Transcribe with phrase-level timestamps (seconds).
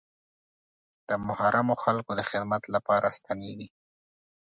[1.07, 3.67] د محرومو خلکو د خدمت لپاره ستنېږي.